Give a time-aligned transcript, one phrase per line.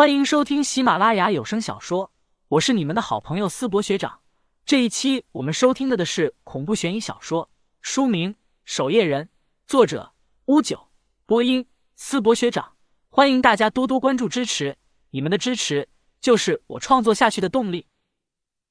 [0.00, 2.10] 欢迎收听喜马拉雅有声小说，
[2.48, 4.20] 我是你们的好朋友思博学长。
[4.64, 7.50] 这一期我们收听的的是恐怖悬疑小说，
[7.82, 8.32] 书名
[8.64, 9.26] 《守夜人》，
[9.66, 10.14] 作者
[10.46, 10.88] 乌九，
[11.26, 12.76] 播音思博学长。
[13.10, 14.78] 欢迎大家多多关注支持，
[15.10, 15.86] 你们的支持
[16.18, 17.86] 就是我创作下去的动力。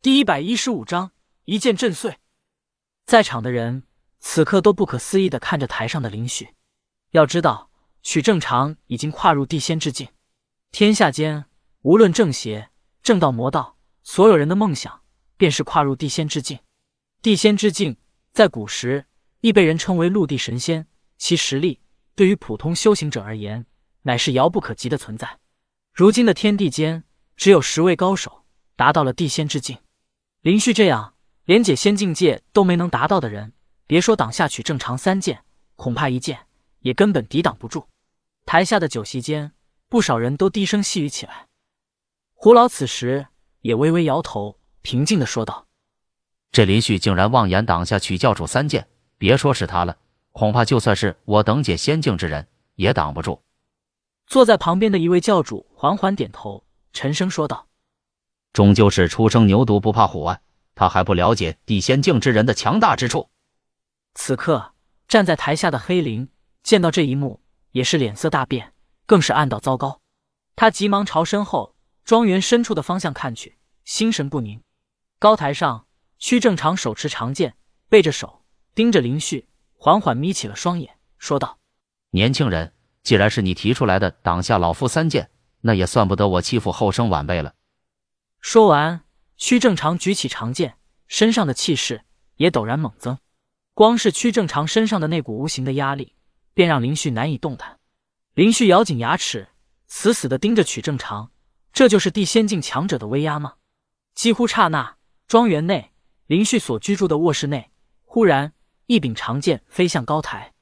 [0.00, 1.10] 第一百一十五章，
[1.44, 2.16] 一剑震碎。
[3.04, 3.82] 在场的人
[4.18, 6.54] 此刻都不可思议的看着台上的林旭。
[7.10, 7.70] 要知道，
[8.02, 10.08] 许正常已经跨入地仙之境。
[10.70, 11.46] 天下间，
[11.82, 12.70] 无论正邪、
[13.02, 15.00] 正道、魔道，所有人的梦想
[15.36, 16.60] 便是跨入地仙之境。
[17.20, 17.96] 地仙之境
[18.32, 19.06] 在古时
[19.40, 20.86] 亦被人称为陆地神仙，
[21.16, 21.80] 其实力
[22.14, 23.66] 对于普通修行者而言，
[24.02, 25.38] 乃是遥不可及的存在。
[25.92, 27.02] 如今的天地间，
[27.34, 28.44] 只有十位高手
[28.76, 29.78] 达到了地仙之境。
[30.42, 31.14] 林旭这样
[31.44, 33.52] 连解仙境界都没能达到的人，
[33.86, 35.42] 别说挡下许正常三剑，
[35.74, 36.46] 恐怕一剑
[36.80, 37.88] 也根本抵挡不住。
[38.46, 39.52] 台下的酒席间。
[39.88, 41.48] 不少人都低声细语起来。
[42.34, 43.26] 胡老此时
[43.62, 45.66] 也微微摇头，平静的说道
[46.52, 49.96] ：“这林旭竟然妄言挡下曲教主三剑，别说是他了，
[50.32, 53.42] 恐怕就算是我等解仙境之人也挡不住。”
[54.26, 57.66] 坐在旁边的一位教主缓缓点头，沉声说道
[58.52, 60.40] ：“终究是初生牛犊不怕虎啊，
[60.74, 63.30] 他还不了解地仙境之人的强大之处。”
[64.14, 64.74] 此刻
[65.08, 66.28] 站在台下的黑灵
[66.62, 67.40] 见到这一幕，
[67.72, 68.74] 也是脸色大变。
[69.08, 70.02] 更是暗道糟糕，
[70.54, 73.56] 他急忙朝身后庄园深处的方向看去，
[73.86, 74.62] 心神不宁。
[75.18, 75.86] 高台上，
[76.18, 77.56] 屈正常手持长剑，
[77.88, 78.44] 背着手
[78.74, 79.48] 盯着林旭，
[79.78, 81.58] 缓缓眯起了双眼，说道
[82.12, 85.30] ：“年轻人，既然是你提出来的，挡下老夫三剑，
[85.62, 87.54] 那也算不得我欺负后生晚辈了。”
[88.42, 89.00] 说完，
[89.38, 90.76] 屈正常举起长剑，
[91.06, 92.02] 身上的气势
[92.36, 93.18] 也陡然猛增。
[93.72, 96.14] 光是屈正常身上的那股无形的压力，
[96.52, 97.77] 便让林旭难以动弹。
[98.38, 99.48] 林旭咬紧牙齿，
[99.88, 101.32] 死死地盯着曲正常。
[101.72, 103.54] 这就是地仙境强者的威压吗？
[104.14, 105.90] 几乎刹那，庄园内，
[106.26, 107.72] 林旭所居住的卧室内，
[108.04, 108.52] 忽然
[108.86, 110.54] 一柄长剑飞向高台。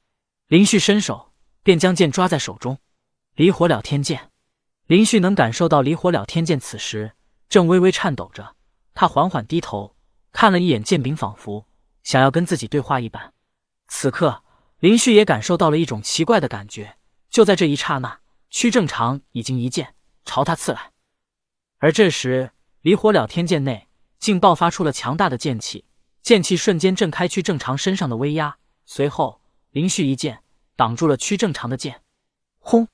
[0.47, 2.79] 林旭伸手便将剑抓在手中，
[3.35, 4.31] 离火了天剑。
[4.87, 7.11] 林旭能感受到离火了天剑此时
[7.47, 8.55] 正微微颤抖着。
[8.95, 9.95] 他缓缓低头
[10.31, 11.67] 看了一眼剑柄，仿佛
[12.01, 13.35] 想要跟自己对话一般。
[13.87, 14.43] 此刻，
[14.79, 16.95] 林旭也感受到了一种奇怪的感觉。
[17.29, 19.95] 就在这一刹那，屈正常已经一剑
[20.25, 20.91] 朝他刺来，
[21.77, 22.51] 而这时
[22.81, 23.87] 离火了天剑内
[24.19, 25.85] 竟爆发出了强大的剑气，
[26.21, 28.57] 剑气瞬间震开屈正常身上的威压。
[28.85, 30.43] 随后，林旭一剑
[30.75, 32.01] 挡住了屈正常的剑，
[32.59, 32.87] 轰！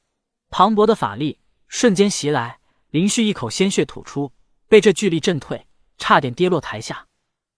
[0.50, 4.32] 磅礴的法力瞬间袭来，林旭一口鲜血吐出，
[4.68, 5.68] 被这巨力震退，
[5.98, 7.08] 差点跌落台下。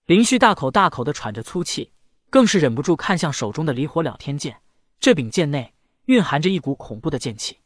[0.04, 1.92] 林旭大口大口的喘着粗气，
[2.30, 4.60] 更是忍不住看向手中的离火了天剑，
[5.00, 5.74] 这柄剑内。
[6.06, 7.58] 蕴含着一股恐怖的剑气，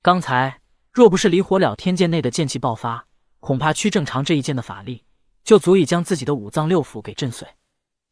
[0.00, 0.60] 刚才
[0.92, 3.06] 若不是离火了天剑内的剑气爆发，
[3.40, 5.04] 恐怕屈正常这一剑的法力
[5.42, 7.48] 就足以将自己的五脏六腑给震碎。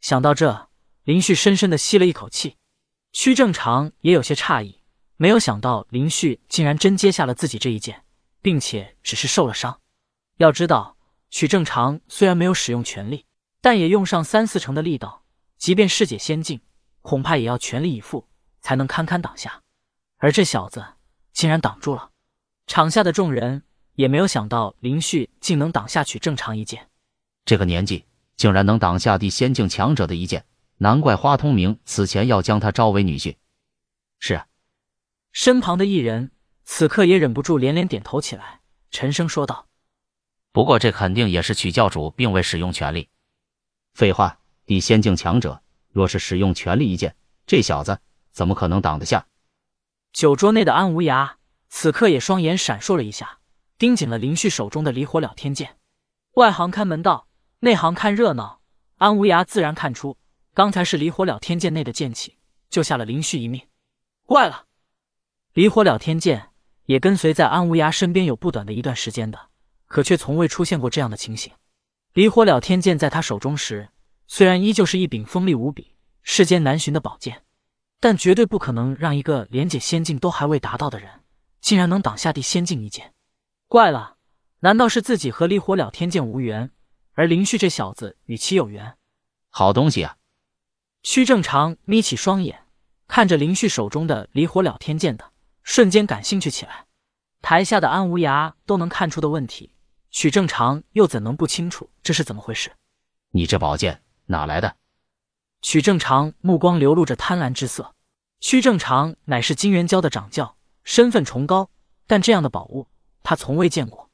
[0.00, 0.68] 想到这，
[1.04, 2.56] 林旭深深的吸了一口气。
[3.12, 4.82] 屈正常也有些诧异，
[5.16, 8.04] 没有想到林旭竟然真接下了自己这一剑，
[8.42, 9.80] 并且只是受了伤。
[10.38, 10.96] 要知道，
[11.30, 13.24] 许正常虽然没有使用全力，
[13.60, 15.22] 但也用上三四成的力道，
[15.56, 16.60] 即便是解仙境，
[17.00, 18.26] 恐怕也要全力以赴
[18.60, 19.62] 才能堪堪挡下。
[20.18, 20.84] 而这小子
[21.32, 22.10] 竟然挡住了，
[22.66, 23.62] 场下的众人
[23.94, 26.88] 也没有想到林旭竟能挡下曲正常一剑。
[27.44, 28.04] 这个年纪
[28.36, 30.44] 竟然能挡下地仙境强者的一剑，
[30.78, 33.36] 难怪花通明此前要将他招为女婿。
[34.18, 34.46] 是啊，
[35.30, 36.32] 身旁的一人
[36.64, 39.68] 此刻也忍不住连连点头起来，沉声说道
[40.50, 43.08] ：“不过这肯定也是曲教主并未使用全力。
[43.94, 45.62] 废话，地仙境强者
[45.92, 47.14] 若是使用全力一剑，
[47.46, 48.00] 这小子
[48.32, 49.24] 怎么可能挡得下？”
[50.12, 51.34] 酒桌内的安无涯
[51.68, 53.38] 此刻也双眼闪烁了一下，
[53.76, 55.76] 盯紧了林旭手中的离火了天剑。
[56.34, 57.28] 外行看门道，
[57.60, 58.60] 内行看热闹。
[58.96, 60.16] 安无涯自然看出，
[60.54, 62.36] 刚才是离火了天剑内的剑气
[62.68, 63.62] 救下了林旭一命。
[64.24, 64.64] 怪了，
[65.52, 66.50] 离火了天剑
[66.86, 69.50] 也跟随在安无涯身边有不短的一段时间的，
[69.86, 71.52] 可却从未出现过这样的情形。
[72.12, 73.90] 离火了天剑在他手中时，
[74.26, 77.44] 虽然依旧是一柄锋利无比、世间难寻的宝剑。
[78.00, 81.24] 但绝对不可能让一个连解仙境都还未达到的人，
[81.60, 83.12] 竟然能挡下地仙境一剑。
[83.66, 84.16] 怪了，
[84.60, 86.70] 难道是自己和离火了天剑无缘，
[87.14, 88.96] 而林旭这小子与其有缘？
[89.50, 90.16] 好东西啊！
[91.02, 92.66] 屈正常眯起双眼，
[93.06, 96.86] 看着林旭手中的离火了天剑的瞬间感兴趣起来。
[97.40, 99.72] 台下的安无涯都能看出的问题，
[100.10, 102.72] 许正常又怎能不清楚这是怎么回事？
[103.30, 104.76] 你这宝剑哪来的？
[105.60, 107.94] 曲正常目光流露着贪婪之色。
[108.40, 111.70] 曲正常乃是金元教的掌教，身份崇高，
[112.06, 112.86] 但这样的宝物，
[113.22, 114.10] 他从未见过。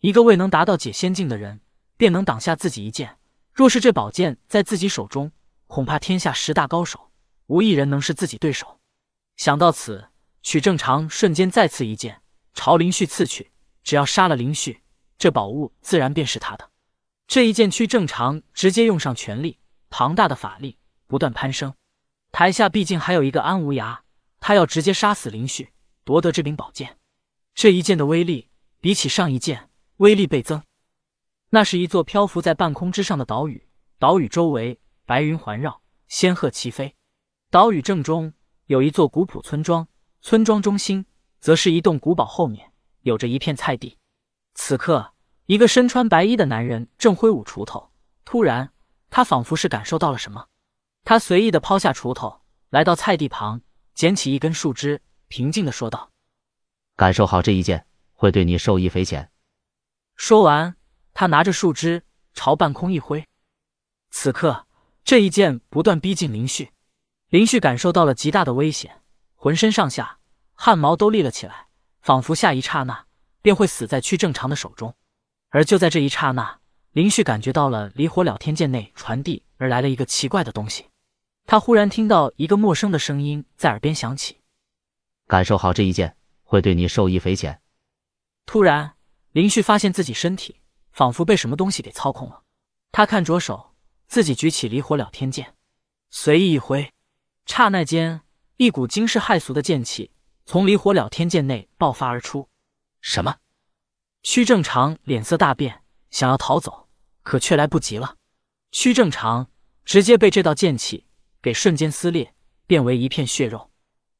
[0.00, 1.60] 一个未能达到解仙境的人，
[1.96, 3.18] 便能挡下自己一剑。
[3.54, 5.32] 若是这宝剑在自己手中，
[5.66, 7.10] 恐怕天下十大高手
[7.46, 8.78] 无一人能是自己对手。
[9.36, 10.08] 想到此，
[10.42, 12.20] 曲正常瞬间再次一剑
[12.52, 13.52] 朝林旭刺去。
[13.82, 14.82] 只要杀了林旭，
[15.18, 16.70] 这宝物自然便是他的。
[17.26, 19.58] 这一剑，曲正常直接用上全力，
[19.90, 20.78] 庞大的法力
[21.12, 21.74] 不断攀升。
[22.30, 23.98] 台下毕竟还有一个安无涯，
[24.40, 25.74] 他要直接杀死林旭，
[26.04, 26.96] 夺得这柄宝剑。
[27.54, 28.48] 这一剑的威力
[28.80, 29.68] 比起上一剑
[29.98, 30.62] 威力倍增。
[31.50, 33.68] 那是一座漂浮在半空之上的岛屿，
[33.98, 36.96] 岛屿周围白云环绕，仙鹤齐飞。
[37.50, 38.32] 岛屿正中
[38.64, 39.86] 有一座古朴村庄，
[40.22, 41.04] 村庄中心
[41.40, 42.72] 则是一栋古堡，后面
[43.02, 43.98] 有着一片菜地。
[44.54, 45.12] 此刻，
[45.44, 47.92] 一个身穿白衣的男人正挥舞锄头。
[48.24, 48.72] 突然，
[49.10, 50.46] 他仿佛是感受到了什么，
[51.04, 53.60] 他随意的抛下锄头，来到菜地旁，
[53.94, 56.10] 捡起一根树枝，平静的说道
[56.96, 59.30] ：“感受好这一剑，会对你受益匪浅。”
[60.16, 60.76] 说完。
[61.14, 63.28] 他拿着树枝朝半空一挥，
[64.10, 64.66] 此刻
[65.04, 66.70] 这一剑不断逼近林旭。
[67.28, 69.02] 林旭感受到了极大的危险，
[69.34, 70.20] 浑身上下
[70.54, 71.66] 汗毛都立了起来，
[72.00, 73.04] 仿佛下一刹那
[73.42, 74.96] 便会死在屈正常的手中。
[75.50, 76.60] 而就在这一刹那，
[76.92, 80.86] 林旭感觉到了离火了天剑内传递而来了一个奇怪的东西。
[81.52, 84.40] 他忽然听到一个陌生的声音在耳边响起
[85.28, 87.60] ：“感受好这一剑，会对你受益匪浅。”
[88.46, 88.94] 突然，
[89.32, 90.62] 林旭发现自己身体。
[90.92, 92.44] 仿佛被什么东西给操控了。
[92.90, 93.74] 他看着手，
[94.06, 95.54] 自己举起离火了天剑，
[96.08, 96.90] 随意一挥，
[97.44, 98.22] 刹那间，
[98.56, 100.10] 一股惊世骇俗的剑气
[100.46, 102.48] 从离火了天剑内爆发而出。
[103.02, 103.36] 什么？
[104.22, 106.88] 屈正常脸色大变，想要逃走，
[107.22, 108.16] 可却来不及了。
[108.70, 109.50] 屈正常
[109.84, 111.06] 直接被这道剑气
[111.42, 112.34] 给瞬间撕裂，
[112.66, 113.72] 变为一片血肉。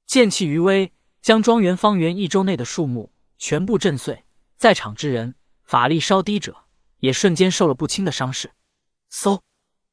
[0.05, 0.93] 剑气余威，
[1.23, 4.25] 将庄园方圆一周内的树木全部震碎，
[4.57, 5.37] 在场之人。
[5.65, 6.65] 法力稍低者
[6.99, 8.51] 也瞬间受了不轻的伤势。
[9.11, 9.41] 嗖，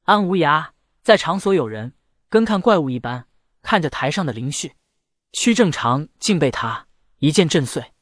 [0.03, 0.71] 安无涯
[1.01, 1.93] 在场所有人
[2.27, 3.27] 跟看怪物一般
[3.61, 4.73] 看着台上的林旭，
[5.31, 6.87] 屈正常竟被他
[7.19, 7.93] 一剑震碎。